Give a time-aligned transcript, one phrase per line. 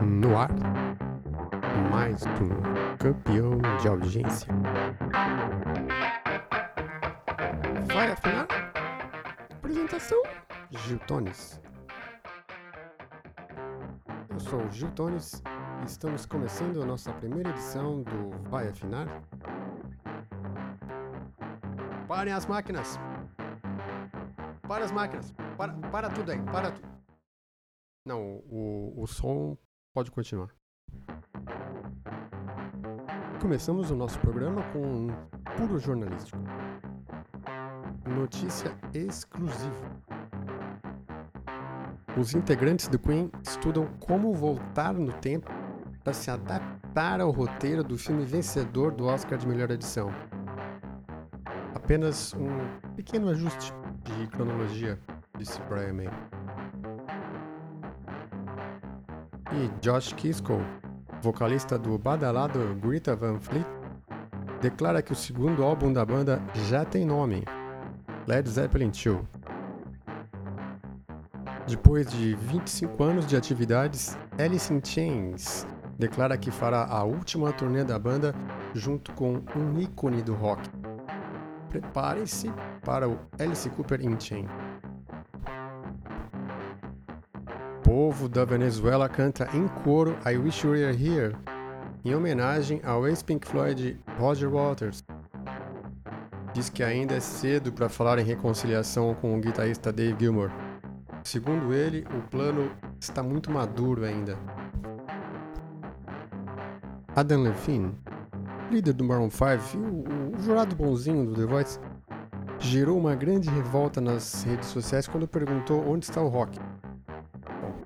[0.00, 0.50] No ar,
[1.90, 4.48] mais um campeão de audiência.
[7.92, 8.46] Vai afinar?
[9.52, 10.22] Apresentação:
[10.70, 11.60] Gil Tones.
[14.30, 15.42] Eu sou o Gil Tones
[15.82, 19.06] e estamos começando a nossa primeira edição do Vai Afinar.
[22.08, 22.98] Parem as máquinas!
[24.66, 25.32] Para as máquinas!
[25.56, 26.88] Para, para tudo aí, para tudo.
[28.06, 29.56] Não, o, o som
[29.94, 30.48] pode continuar.
[33.40, 35.08] Começamos o nosso programa com um
[35.56, 36.38] puro jornalístico.
[38.06, 40.02] Notícia exclusiva.
[42.18, 45.50] Os integrantes do Queen estudam como voltar no tempo
[46.02, 50.10] para se adaptar ao roteiro do filme vencedor do Oscar de melhor edição.
[51.74, 53.72] Apenas um pequeno ajuste
[54.04, 54.98] de cronologia,
[55.38, 56.10] disse Brian May.
[59.52, 60.60] E Josh Kisco,
[61.22, 63.66] vocalista do badalado Greta Van Fleet,
[64.60, 67.44] declara que o segundo álbum da banda já tem nome,
[68.26, 69.18] Led Zeppelin 2.
[71.66, 75.66] Depois de 25 anos de atividades, Alice in Chains
[75.98, 78.34] declara que fará a última turnê da banda
[78.74, 80.83] junto com um ícone do rock.
[81.74, 82.52] Prepare-se
[82.84, 84.48] para o Alice Cooper in Chains.
[87.82, 91.36] povo da Venezuela canta em coro I Wish You Were Here,
[92.04, 95.02] em homenagem ao ex-Pink Floyd Roger Waters.
[96.52, 100.50] Diz que ainda é cedo para falar em reconciliação com o guitarrista Dave Gilmour.
[101.24, 104.38] Segundo ele, o plano está muito maduro ainda.
[107.16, 107.92] Adam Levine,
[108.70, 111.78] líder do Maroon 5 e o, o jurado bonzinho do The Voice,
[112.58, 116.58] gerou uma grande revolta nas redes sociais quando perguntou onde está o rock.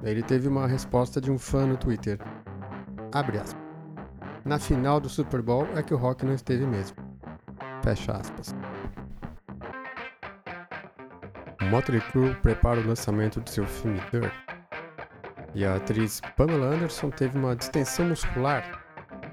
[0.02, 2.18] Ele teve uma resposta de um fã no Twitter.
[3.12, 3.68] Abre aspas.
[4.44, 6.96] Na final do Super Bowl é que o Rock não esteve mesmo.
[7.82, 8.54] Fecha aspas.
[11.60, 14.32] O Motley Crue prepara o lançamento de seu filme Dirt.
[15.54, 18.87] E a atriz Pamela Anderson teve uma distensão muscular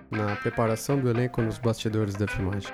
[0.09, 2.73] na preparação do elenco nos bastidores da filmagem.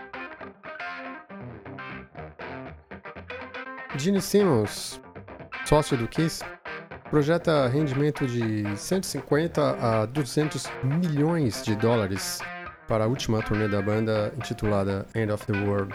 [3.98, 5.02] Gene Simmons,
[5.66, 6.44] sócio do Kiss,
[7.10, 12.40] projeta rendimento de 150 a 200 milhões de dólares
[12.88, 15.94] para a última turnê da banda intitulada End of the World.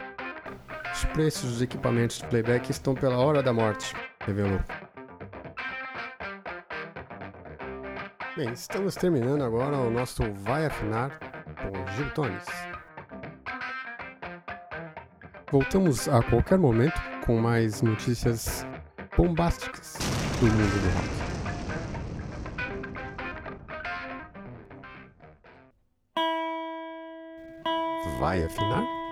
[0.92, 3.94] Os preços dos equipamentos de playback estão pela hora da morte,
[4.26, 4.60] revelou.
[8.36, 11.18] Bem, estamos terminando agora o nosso Vai Afinar
[11.56, 12.44] com Gil Tones.
[15.50, 18.66] Voltamos a qualquer momento com mais notícias
[19.16, 19.96] bombásticas
[20.40, 21.16] do mundo do rock.
[28.20, 29.05] Vai afinar?